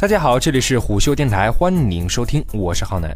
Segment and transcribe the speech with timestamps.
[0.00, 3.12] 大家好，这里是虎嗅电台，欢迎收听，我是浩南。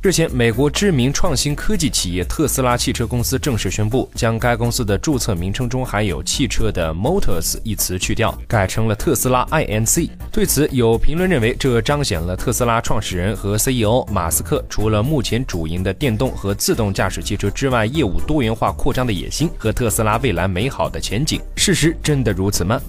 [0.00, 10.08] 日前，美国知名创新科技企业特斯拉汽车公司正式宣布，将该公司的注册名称中含有“汽车”的 Motors 一词去掉，改成了特斯拉 INC。
[10.32, 21.38] 对此，有评论认为，这彰显了特斯拉创始人和 CEO 马斯克除了目前主营的电动和自动驾驶汽车之外，业务多元化扩张的野心和特斯拉未来美好的前景。
[21.56, 22.80] 事实真的如此吗？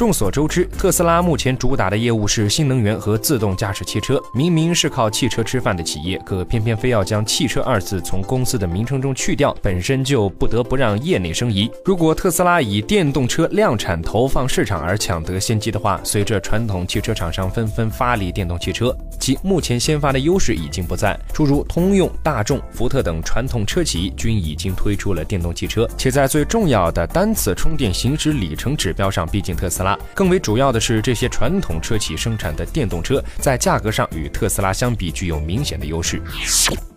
[0.00, 4.18] 众所周知，特斯拉目前主打的业务是新能源和自动驾驶汽车。
[4.32, 11.70] 明明是靠汽车吃饭的企业，可偏偏非要将“汽车”二字从公司的名称中去掉，本身就不得不让业内生疑。
[11.84, 21.14] 如果特斯拉以电动车量产投放市场而抢得先机的话，随着传统汽车厂商纷纷发力电动汽车，其目前先发的优势已经不在。
[21.30, 29.89] 诸如通用、大众、福特等传统车企均已经推出了电动汽车，且在最重要的单次充电行驶里程指标上逼近特斯拉。
[30.14, 36.20] 更为主要的是，这些传统车企生产的电动车在价格上与特斯拉相比具有明显的优势。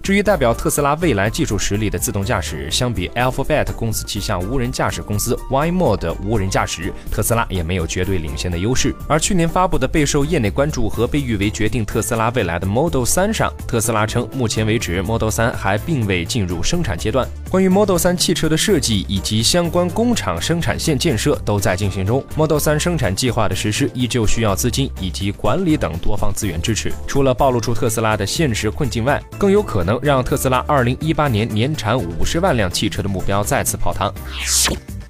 [0.03, 8.93] 至于代表特斯拉未来技术实力的自动驾驶，相比 Alphabet 公司旗下无人驾驶公司 Waymo 的无人驾驶，特斯拉也没有绝对领先的优势。
[9.07, 17.25] 而去年发布的备受业内关注和被誉为决定特斯拉未来的 Model 3上，特斯拉称，目前为止 Model 3还并未进入生产阶段。
[17.49, 26.91] 关于 Model 3汽车的设计以及相关工厂生产线建设都在进行中，Model 3生产计划的实施依旧需要资金以及管理等多方资源支持。
[27.07, 34.13] 除了暴露出特斯拉的现实困境外，更有可能让特斯拉2018年年产50万辆汽车的目标再次泡汤。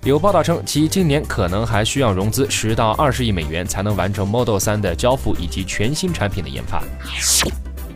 [0.03, 6.84] 有报道称，其今年可能还需要融资十到二十亿美元，才能完成 Model 3的交付以及全新产品的研发。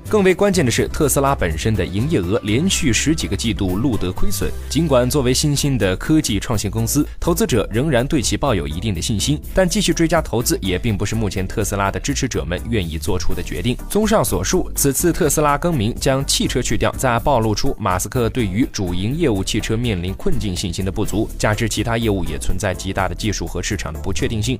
[0.10, 4.50] 更为关键的是，特斯拉本身的营业额连续十几个季度录得亏损。
[4.70, 13.76] 尽管作为新兴的科技创新公司，投资者仍然对其抱有一定的信心，但继续追加投资也并不是目前特斯拉的支持者们愿意做出的决定。
[13.90, 24.58] 综上所述，此次特斯拉更名将汽车去掉，在暴露出马斯克对于主营业务汽车面临困境信心的不足，加之其他业务也存在极大的技术和市场的不确定性。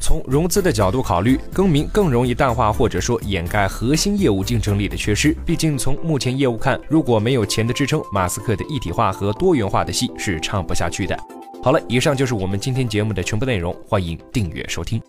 [0.00, 4.63] 从融资的角度考虑，更名更容易淡化或者说掩盖核心业务竞。
[4.64, 11.14] 争力的缺失，毕竟从目前业务看，如果没有钱的支撑，马斯克的一体化和多元化的戏是唱不下去的。
[11.62, 15.00] 好了，以上就是我们今天节目的全部内容，欢迎订阅收听。